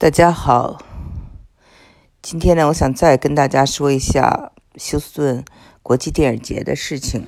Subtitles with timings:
[0.00, 0.80] 大家好，
[2.22, 5.44] 今天呢，我想再跟大家说一下休斯顿
[5.82, 7.26] 国际电影节的事情。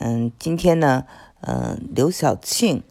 [0.00, 1.06] 嗯，今天呢，
[1.42, 2.82] 嗯，刘晓庆、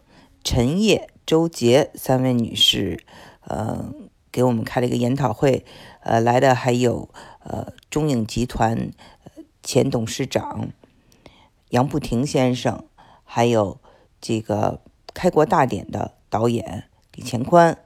[0.46, 3.04] 陈烨、周杰三位女士，
[3.42, 3.92] 呃，
[4.31, 5.66] 给我们开了一个研讨会。
[6.00, 7.10] 呃，来的还有
[7.44, 8.92] 呃中影集团
[9.62, 10.70] 前董事长
[11.72, 12.86] 杨步庭先生，
[13.26, 13.78] 还有
[14.22, 14.80] 这个
[15.14, 17.77] 开国大典的导演李乾宽。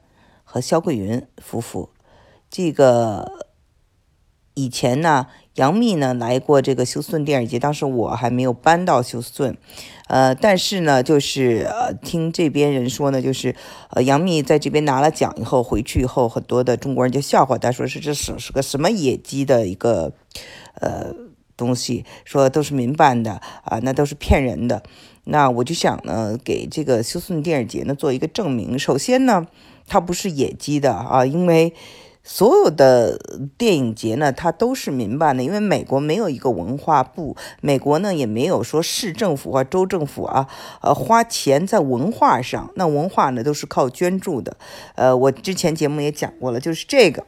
[0.52, 1.92] 和肖桂云夫妇，
[2.50, 3.46] 这个
[4.56, 9.56] 以前呢，杨幂呢来过这个休斯顿电影节，当时我还没有搬到休斯顿，
[10.08, 13.56] 呃，但是呢，就是呃，听这边人说呢，就是
[13.92, 20.14] 呃，杨幂在这边拿了奖以后回去以后，很多的中国人就笑话她，说是这是是个什么野鸡的一个
[20.82, 21.14] 呃
[21.56, 24.82] 东西，说都是民办的啊，那都是骗人的。
[25.26, 28.80] 那我就想呢，给这个休斯顿电影节呢做一个证明。
[28.80, 29.46] 首先呢。
[29.90, 31.74] 它不是野鸡的啊，因为
[32.22, 33.18] 所有的
[33.58, 35.42] 电影节呢，它都是民办的。
[35.42, 40.48] 因为美国没有一个文化部，美国呢也没有说市政府或州政府啊，
[40.82, 42.70] 呃，花钱在文化上。
[42.76, 44.58] 那文化呢都是靠捐助的。
[44.94, 47.26] 呃，我之前节目也讲过了，就是这个，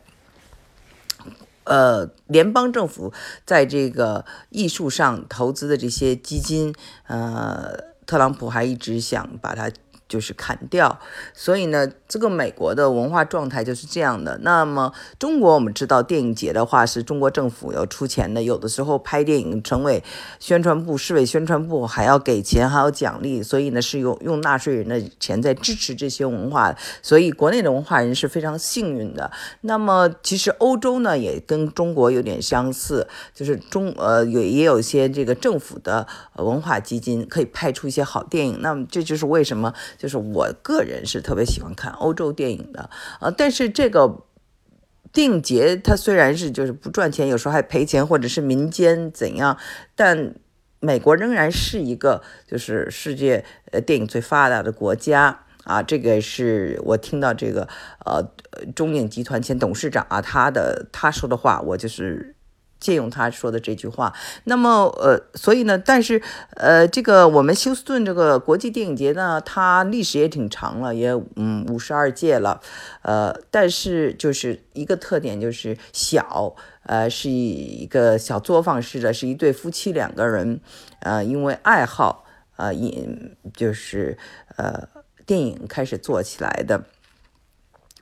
[1.64, 3.12] 呃，联邦政府
[3.44, 6.76] 在这个艺术上投资的这些基金，
[7.08, 7.74] 呃，
[8.06, 9.72] 特朗普还一直想把它。
[10.12, 11.00] 就是砍掉，
[11.34, 14.38] 所以呢，这个美国的文化状态就是这样的。
[14.40, 18.44] 那么中国，我们知道电影节的话，是中国政府要出钱的。
[18.44, 20.04] 有的时候拍电影，省委
[20.38, 26.76] 宣传部、市委宣传部还要给钱，还要奖励，所以呢，是用用纳税人的钱在支持这些文化。
[27.02, 29.32] 所以国内的文化人是非常幸运的。
[29.62, 38.60] 那么其实欧洲呢，也跟中国有点相似，就是中呃有也有一些这个政府的文化基金可以拍出一些好电影。
[38.62, 39.74] 那么这就是为什么。
[40.02, 44.26] 就是我个人是特别喜欢看欧洲电影的，呃，但是这个
[45.14, 49.56] 电影节它虽然是就是不赚钱，有时候还赔钱，或者是民间怎样，
[49.96, 50.34] 但
[50.80, 55.84] 美国仍然是一个就是世界呃电影最发达的国家啊。
[55.84, 57.68] 这个是我听到这个
[58.04, 58.26] 呃
[58.74, 62.36] 中影集团前董事长啊他的他说的话，我就是。
[62.82, 64.14] 借用他说的这句话，
[64.46, 66.22] 那么呃，所以呢，但是
[66.56, 72.60] 呃，这个我们休斯顿这个国际电影节呢，它历史也挺长了，也嗯五十二届了，
[73.04, 80.60] 呃，但是就是一个特点就是小，呃，是一个小作坊式的，是一对夫妻两个人，
[81.02, 82.26] 呃，因为爱好，
[82.58, 84.18] 呃，引就是
[84.58, 84.90] 呃
[85.28, 86.84] 电影开始做起来的。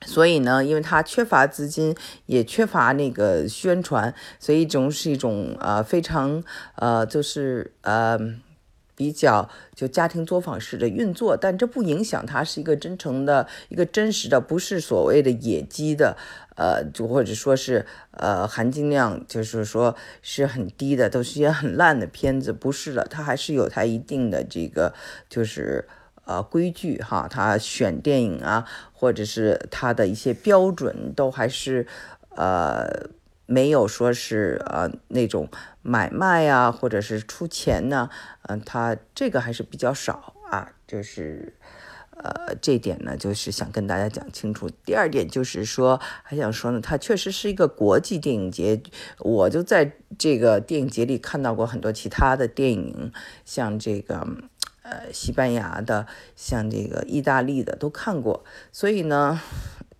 [0.06, 1.94] 所以呢，因为它缺乏资金，
[2.26, 6.42] 也缺乏那个宣传，所以总是一种呃非常
[6.76, 8.18] 呃就是呃
[8.96, 16.16] 比较就家庭作坊式的运作，但这不影响它是一个真诚的一个真实的，不是所谓的野鸡的，
[16.56, 24.94] 呃就或者说是呃含金量就是说是很低的，都是些很烂的片子，不是的，它还是有它一定的这个
[25.28, 25.86] 就是。
[26.24, 31.88] 呃，规矩哈，他选电影啊，或者是他的一些标准，都还是
[32.36, 33.08] 呃
[33.46, 35.48] 没有说是呃那种
[35.82, 38.08] 买卖呀，或者是出钱呢，
[38.42, 41.54] 嗯，他这个还是比较少啊，就是
[42.10, 44.70] 呃这点呢，就是想跟大家讲清楚。
[44.84, 48.80] 第二点就是说，还想说呢，它确实是一个国际电影节，
[49.18, 53.10] 我就在这个电影节里看到过很多其他的电影，
[53.44, 54.24] 像这个。
[54.90, 58.42] 呃，西班牙的，像这个意大利的都看过，
[58.72, 59.40] 所以呢，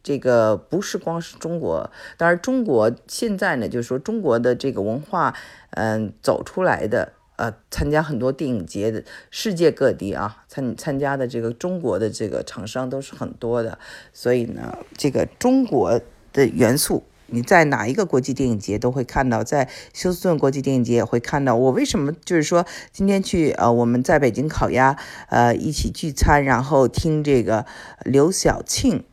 [0.02, 5.32] 这个不是光是中国，当然中国现在呢，就是说中国的这个文化，
[5.70, 13.78] 嗯，走出来的，呃，参加很多电影节的，世界各地啊，参参加的这个中国的这个厂商都是很多的，
[14.12, 16.00] 所以呢，这个中国
[16.32, 17.04] 的元素。
[17.32, 21.54] 你在哪一个国际电影节都会看到，在休斯顿国际电影节也会看到。
[21.54, 24.96] 我为什么就是说今天去呃我们在北京烤鸭
[25.28, 27.66] 呃一起聚餐，然后听这个
[28.04, 29.04] 刘晓庆，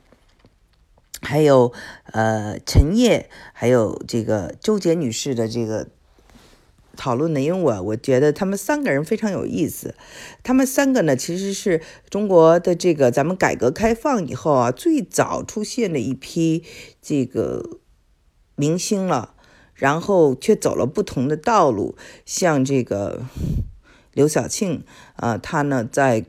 [1.22, 1.74] 还有
[2.12, 5.88] 呃陈烨，还有这个周杰女士的这个
[6.96, 7.42] 讨论呢？
[7.42, 9.96] 因为我我觉得他们三个人非常有意思。
[10.44, 16.64] 他们三个呢其实是中国的这个咱们改革开放以后啊最早出现的一批
[17.02, 17.80] 这个。
[18.58, 19.34] 明星了，
[19.74, 21.96] 然后却走了不同的道路。
[22.26, 23.22] 像这个
[24.14, 24.84] 刘晓庆，
[25.16, 26.26] 呃，她呢在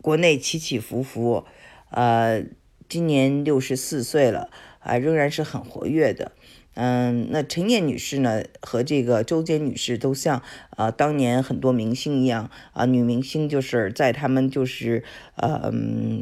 [0.00, 1.44] 国内起起伏伏，
[1.90, 2.42] 呃，
[2.88, 6.32] 今年六十四岁了，啊，仍然是很活跃的。
[6.74, 15.04] 嗯，那陈燕女士呢和这个周杰女士都像啊当年很多明星一样啊，女明星就是在他们就是
[15.36, 15.72] 呃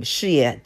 [0.03, 0.61] 事业。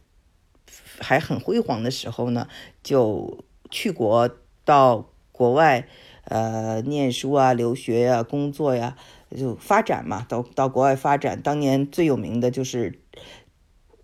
[1.00, 2.46] 还很辉煌的时候呢，
[2.80, 4.30] 就去国
[4.64, 5.86] 到国外，
[6.24, 8.96] 呃，念书啊、留学呀、工作呀，
[9.36, 11.40] 就发展嘛，到到国外发展。
[11.40, 12.98] 当年最有名的就是。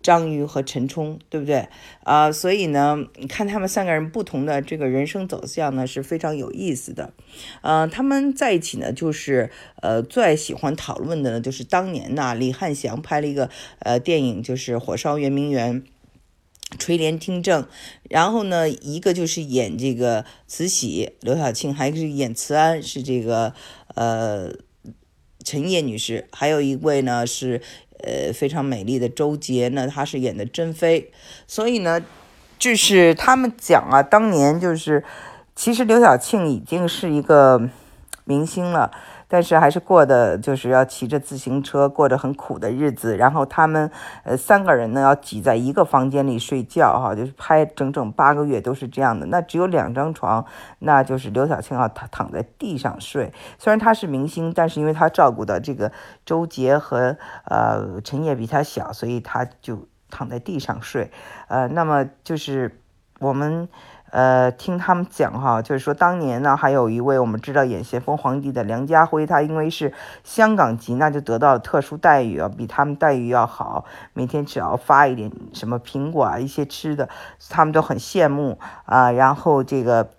[0.01, 1.67] 张瑜和陈冲，对不对
[2.05, 2.31] 啊？
[2.31, 7.11] 所以呢，你看他们三个人不同的这个人生走向呢，是非常有意思的。
[7.61, 9.51] 呃，他们在一起呢，就是
[9.81, 15.81] 呃最喜欢讨论的呢，就是当年呐，李汉祥拍了一个呃电影，就是《火烧圆明园》，
[16.77, 17.65] 垂帘听政。
[18.09, 23.53] 然后呢，一个就是演这个慈禧，刘晓庆，还是演慈安，是这个
[23.95, 24.51] 呃
[25.43, 27.61] 陈烨女士，还有一位呢是。
[28.01, 31.11] 呃，非常美丽的周杰呢，她是演的珍妃，
[31.45, 32.01] 所以呢，
[32.57, 35.03] 就是他们讲啊，当年就是，
[35.53, 37.69] 其实刘晓庆已经是一个
[38.23, 38.89] 明星了。
[39.29, 43.15] 但是还是过的就是要骑着自行车，过着很苦的日子。
[43.15, 43.89] 然后他们
[44.23, 49.27] 呃三个人呢要挤在一个房间里睡觉，哈，就是拍整整八个月都是这样的。
[49.27, 50.43] 那只有两张床，
[50.79, 53.31] 那就是刘晓庆要躺躺在地上睡。
[53.59, 55.91] 虽然他是明星，但是因为他照顾的这个
[56.25, 57.15] 周杰和
[57.45, 61.11] 呃陈烨比他小，所以他就躺在地上睡。
[61.47, 62.81] 呃，那么就是
[63.19, 63.69] 我们。
[64.11, 77.07] 呃，听他们讲哈，就是说当年呢，还有一位我们知道演咸丰皇帝的梁家辉，他因为是香港籍，那就得到特殊待遇啊，比他们待遇要好，每天只要发一点什么苹果啊，一些吃的，
[77.49, 79.11] 他们都很羡慕啊。
[79.11, 80.09] 然后这个，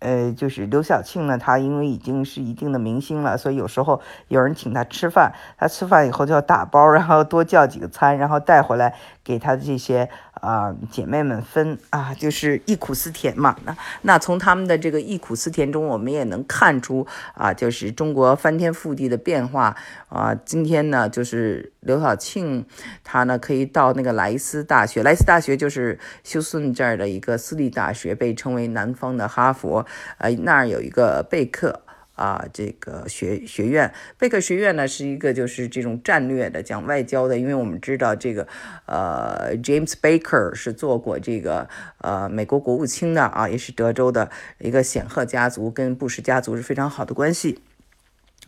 [0.00, 10.10] 呃，就是刘晓庆呢，他因为已经是一定的明星了，所以有时候有人请他吃饭，他吃饭以后就要打包，然后多叫几个餐，然后带回来给他的这些。
[10.40, 13.56] 啊，姐妹们分啊，就是忆苦思甜嘛。
[13.64, 19.76] 那那从他们的这个忆苦思甜中，我们也能看出啊，就是中国翻天覆地的变化
[20.08, 20.34] 啊。
[20.44, 22.64] 今天呢，就是刘晓庆，
[23.04, 29.84] 她呢可以到那个莱斯大学，莱斯大学就是休斯顿这儿的一个私立大学，被称为南方的哈佛。
[30.18, 31.82] 呃，那儿有一个贝克。
[32.18, 38.46] 啊，这个学学院贝克学院呢，是一个就是这种战略的讲外交的，因为我们知道这个
[38.86, 41.68] 呃，James Baker 是做过这个
[41.98, 47.60] 呃美国国务卿的啊，也是德州的一个显赫家族，跟布什家族是非常好的关系。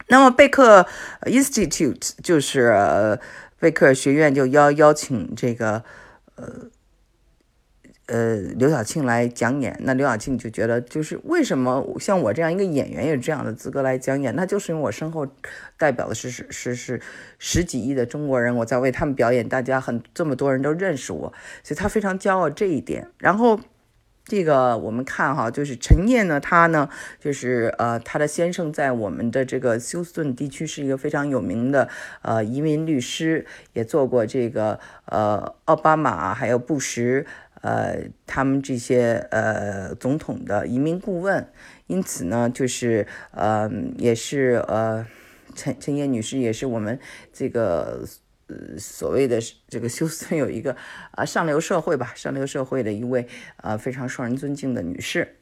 [0.08, 0.86] 那么贝克
[1.22, 3.18] Institute 就是
[3.60, 5.84] 贝克学院就邀邀请这个
[6.34, 6.70] 呃。
[8.10, 14.34] 呃，刘晓庆来讲演，那刘晓庆就觉得，就是为什么像我这样一个演员有这样的资格来讲演？
[14.34, 15.24] 那就是因为我身后
[15.78, 17.00] 代表的是是是是
[17.38, 23.06] 十几亿的中国人，我在为他们表演，大家很这么多人都认识我，所以他非常骄傲这一点。
[23.18, 23.60] 然后
[24.24, 26.88] 这个我们看哈，就是陈念呢，他呢
[27.20, 31.88] 就是呃，他的先生在我们的这个休斯顿地区是一个非常有名的
[32.22, 37.24] 呃移民律师，也做过这个呃奥巴马还有布什。
[37.62, 41.46] 呃，他们这些呃总统的移民顾问，
[41.88, 45.06] 因此呢，就是呃，也是呃，
[45.54, 46.98] 陈陈燕女士也是我们
[47.34, 48.02] 这个
[48.46, 50.74] 呃所谓的这个休斯顿有一个
[51.10, 53.28] 啊上流社会吧，上流社会的一位
[53.58, 55.36] 呃非常受人尊敬的女士。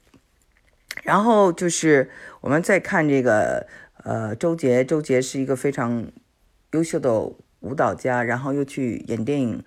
[1.04, 2.10] 然后就是
[2.40, 3.68] 我们再看这个
[4.02, 6.10] 呃周杰，周杰是一个非常
[6.72, 7.12] 优秀的
[7.60, 9.62] 舞蹈家，然后又去演电影。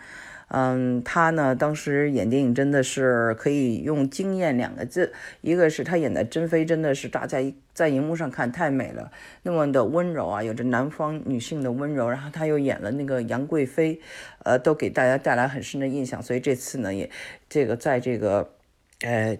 [0.54, 5.14] 嗯，他呢，当时演电影真的是可以用惊艳两个字。
[5.40, 7.40] 一个是他演的珍妃，真的是大家
[7.74, 9.10] 在荧幕上看太美了，
[9.44, 12.10] 那么的温柔啊，有着南方女性的温柔。
[12.10, 14.02] 然后他又演了那个杨贵妃，
[14.44, 16.22] 呃，都给大家带来很深的印象。
[16.22, 17.10] 所以这次呢，也
[17.48, 18.52] 这个在这个，
[19.04, 19.38] 呃。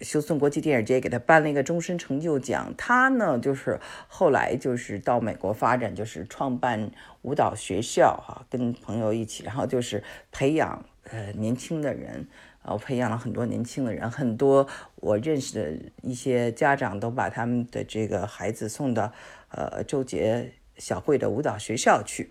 [0.00, 2.74] 休斯顿国际电影节给他颁了一个终身成就奖。
[2.76, 3.78] 他呢，就是
[4.08, 6.90] 后来就是到美国发展，就是创办
[7.22, 10.02] 舞蹈学校，哈，跟朋友一起，然后就是
[10.32, 12.26] 培养呃年轻的人，
[12.64, 14.10] 呃，培养了很多年轻的人。
[14.10, 14.66] 很多
[14.96, 19.12] 我认识的一些家长都把他们的这个孩子送到
[19.50, 22.30] 呃周杰小慧的舞蹈学校去。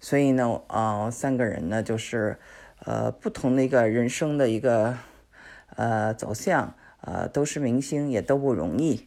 [0.00, 2.36] 所以呢，呃，三个人呢，就是
[2.84, 4.98] 呃不同的一个人生的一个
[5.74, 6.74] 呃走向。
[7.02, 9.06] 呃，都是明星，也都不容易。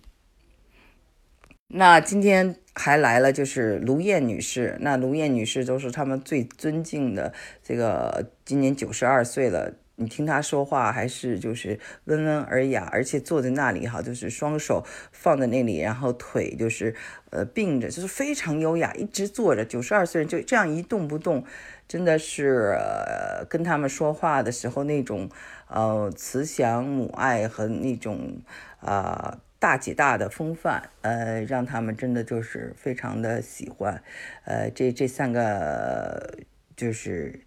[1.67, 4.77] 那今天还来了，就是卢燕女士。
[4.79, 9.73] 那卢燕女士都是他们最尊敬的，这个今年九十二岁了。
[9.99, 16.95] 你听他说话，还是就是温文尔雅，而且坐在那里哈，就是双手放在那里，然后腿就是
[17.29, 19.63] 呃并着，就是非常优雅，一直坐着。
[19.63, 21.43] 九十二岁人就这样一动不动，
[21.87, 25.29] 真的是呃跟他们说话的时候那种。
[25.71, 28.41] 呃，慈祥母爱和那种
[28.79, 34.01] 啊大姐大的风范，呃，让他们真的就是非常的喜欢。
[34.45, 36.39] 呃，这这三个
[36.75, 37.41] 就是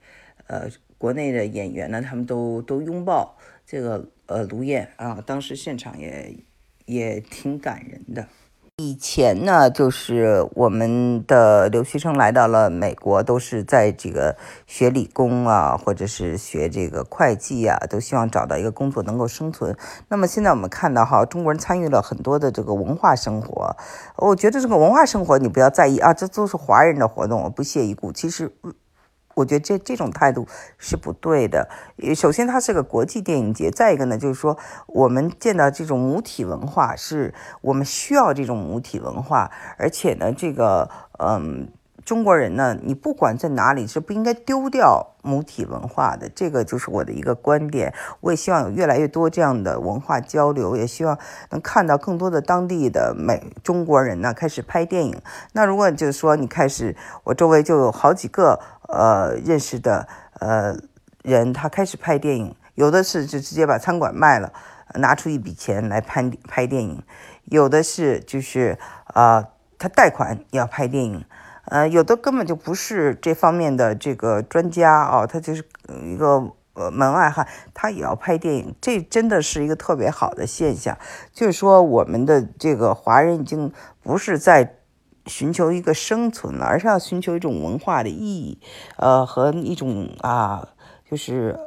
[0.46, 0.68] 呃
[1.02, 6.36] 国内的演员呢，他们都都拥抱这个呃卢燕啊，当时现场也
[6.84, 8.28] 也挺感人的。
[8.76, 19.76] 以前呢，就是我们的留学生来到了美国，都是在这个学理工啊，或者是学这个会计啊，都希望找到一个工作能够生存。
[20.06, 23.76] 那么现在我们看到哈，中国人参与了很多的这个文化生活。
[24.18, 28.12] 我觉得这个文化生活你不要在意啊，这都是华人的活动，我不屑一顾。
[28.12, 28.52] 其实。
[29.34, 30.46] 我觉得这这种态度
[30.78, 31.68] 是不对的。
[32.14, 41.68] 首先，它是个国际电影节；再一个呢，就是说我们见到这种母体文化，是我们需要这种母体文化，而且呢，这个嗯。
[42.04, 47.94] 中国人呢，你不管在哪里是不应该丢掉母体文化的，这个就是我的一个观点。
[48.20, 51.16] 我也希望有越来越多这样的文化交流，也希望
[51.50, 55.20] 能看到更多的当地的美中国人呢开始拍电影。
[55.52, 60.08] 那如果就是说你开始，我周围就有好几个呃认识的
[60.40, 60.76] 呃
[61.22, 64.52] 人，他开始拍电影，有的是就直接把餐馆卖了，
[64.96, 66.96] 拿出一笔钱来拍拍电影；
[67.44, 71.24] 有的是就是啊，他贷款要拍电影。
[71.66, 75.64] 呃，有的根本就不是这方面的这个专家哦，他就是
[76.04, 80.98] 一个呃门外汉，他也要拍电影，这真的是一个特别好的现象。
[81.32, 84.78] 就是说，我们的这个华人已经不是在
[85.26, 88.58] 寻求一个生存了，而是要寻求一种文化的意义，
[88.96, 90.68] 呃，和一种啊，
[91.08, 91.58] 就是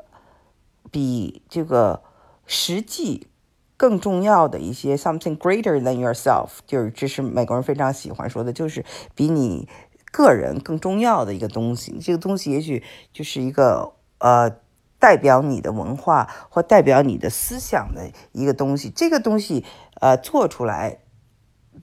[0.92, 2.02] 比这个
[2.46, 3.28] 实际
[3.78, 9.68] 更重要的一些 something greater than yourself，就是这是美国人非常喜欢说的，就是比你。
[10.12, 14.50] 个人更重要的一个东西，这个东西也许就是一个呃
[14.98, 18.90] 代表你的文化或代表你的思想的一个东西。
[18.90, 19.66] 这个东西
[20.00, 21.00] 呃做出来，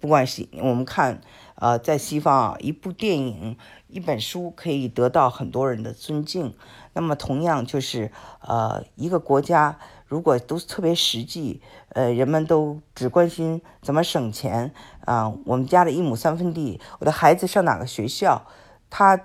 [0.01, 1.21] 不管是我们看
[1.57, 3.59] 呃在西方啊，一部电影、
[3.89, 6.55] 一本书可以得到很多人的尊敬。
[6.95, 9.79] 那么同样就是呃一个国家。
[10.13, 11.63] 如果都特别实际，
[11.95, 14.71] 呃，人们都只关心怎么省钱
[15.07, 18.45] 啊，我们家的一亩三分地，我的孩子上哪个学校，
[18.91, 19.19] 他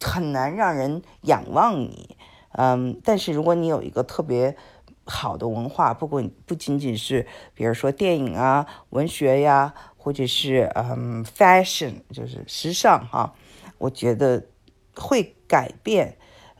[0.00, 2.16] 很难让人仰望你，
[2.52, 4.56] 嗯，但是如果你有一个特别
[5.04, 13.34] 好的文化，不管不仅仅是比如说电影啊、文学呀，或者是嗯，fashion，就是时尚哈，
[13.76, 14.46] 我觉得
[14.96, 16.16] 会改变。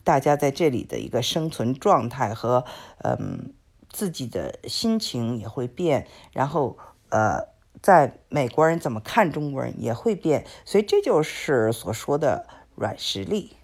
[0.08, 2.64] 大家在这里的一个生存状态和
[3.04, 3.52] 嗯
[3.90, 6.78] 自己的心情也会变，然后
[7.10, 7.48] 呃，
[7.82, 13.57] 在美国人怎么看中国人也会变，所以这就是所说的软实力。